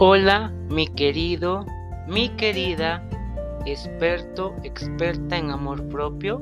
Hola, 0.00 0.52
mi 0.68 0.86
querido, 0.86 1.66
mi 2.06 2.28
querida, 2.36 3.02
experto, 3.66 4.54
experta 4.62 5.36
en 5.36 5.50
amor 5.50 5.88
propio. 5.88 6.40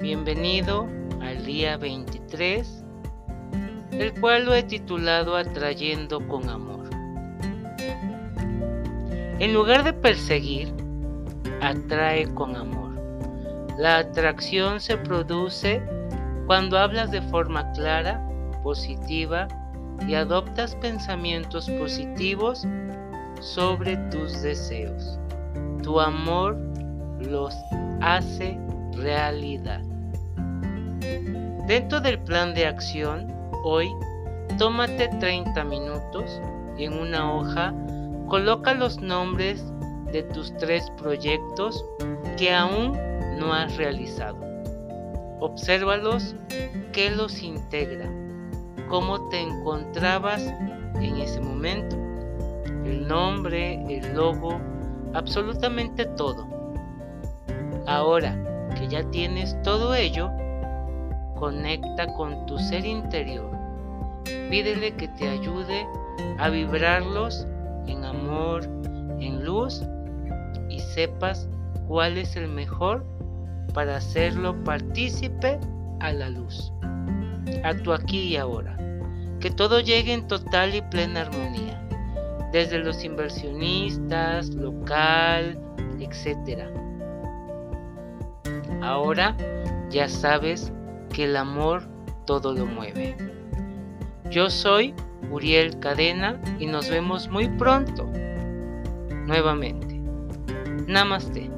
Bienvenido 0.00 0.86
al 1.20 1.44
día 1.44 1.76
23, 1.76 2.84
el 3.90 4.20
cual 4.20 4.44
lo 4.44 4.54
he 4.54 4.62
titulado 4.62 5.36
Atrayendo 5.36 6.24
con 6.28 6.48
amor. 6.48 6.88
En 9.40 9.52
lugar 9.52 9.82
de 9.82 9.92
perseguir, 9.92 10.72
atrae 11.60 12.32
con 12.34 12.54
amor. 12.54 12.92
La 13.76 13.98
atracción 13.98 14.78
se 14.78 14.96
produce 14.98 15.82
cuando 16.46 16.78
hablas 16.78 17.10
de 17.10 17.22
forma 17.22 17.72
clara, 17.72 18.24
positiva 18.62 19.48
y 20.06 20.14
adoptas 20.14 20.74
pensamientos 20.76 21.68
positivos 21.70 22.66
sobre 23.40 23.96
tus 24.10 24.42
deseos. 24.42 25.18
Tu 25.82 26.00
amor 26.00 26.56
los 27.20 27.54
hace 28.00 28.58
realidad. 28.92 29.80
Dentro 31.66 32.00
del 32.00 32.18
plan 32.20 32.54
de 32.54 32.66
acción, 32.66 33.32
hoy, 33.64 33.90
tómate 34.58 35.08
30 35.20 35.64
minutos 35.64 36.40
y 36.76 36.84
en 36.84 36.94
una 36.94 37.32
hoja 37.34 37.74
coloca 38.28 38.74
los 38.74 39.00
nombres 39.00 39.64
de 40.12 40.22
tus 40.22 40.54
tres 40.58 40.90
proyectos 40.98 41.84
que 42.36 42.52
aún 42.52 42.92
no 43.38 43.52
has 43.52 43.76
realizado. 43.76 44.38
Obsérvalos, 45.40 46.34
qué 46.92 47.10
los 47.10 47.42
integra 47.42 48.23
cómo 48.88 49.28
te 49.28 49.40
encontrabas 49.40 50.42
en 51.00 51.16
ese 51.16 51.40
momento. 51.40 51.96
El 52.84 53.06
nombre, 53.06 53.82
el 53.88 54.14
logo, 54.14 54.60
absolutamente 55.14 56.06
todo. 56.06 56.46
Ahora 57.86 58.36
que 58.76 58.88
ya 58.88 59.02
tienes 59.10 59.60
todo 59.62 59.94
ello, 59.94 60.30
conecta 61.36 62.06
con 62.14 62.46
tu 62.46 62.58
ser 62.58 62.84
interior. 62.84 63.50
Pídele 64.50 64.94
que 64.96 65.08
te 65.08 65.28
ayude 65.28 65.86
a 66.38 66.48
vibrarlos 66.48 67.46
en 67.86 68.04
amor, 68.04 68.64
en 69.20 69.44
luz 69.44 69.82
y 70.68 70.80
sepas 70.80 71.48
cuál 71.86 72.18
es 72.18 72.36
el 72.36 72.48
mejor 72.48 73.04
para 73.72 73.96
hacerlo 73.96 74.54
partícipe 74.64 75.58
a 76.00 76.12
la 76.12 76.30
luz 76.30 76.72
a 77.64 77.94
aquí 77.94 78.18
y 78.18 78.36
ahora. 78.36 78.76
Que 79.40 79.50
todo 79.50 79.80
llegue 79.80 80.12
en 80.12 80.28
total 80.28 80.74
y 80.74 80.82
plena 80.82 81.22
armonía, 81.22 81.80
desde 82.52 82.78
los 82.78 83.02
inversionistas, 83.04 84.50
local, 84.50 85.58
etc. 85.98 86.68
Ahora 88.82 89.36
ya 89.90 90.08
sabes 90.08 90.72
que 91.12 91.24
el 91.24 91.36
amor 91.36 91.82
todo 92.26 92.52
lo 92.52 92.66
mueve. 92.66 93.16
Yo 94.30 94.50
soy 94.50 94.94
Uriel 95.30 95.78
Cadena 95.78 96.40
y 96.58 96.66
nos 96.66 96.90
vemos 96.90 97.28
muy 97.28 97.48
pronto. 97.48 98.04
Nuevamente. 99.26 100.00
Namaste. 100.86 101.50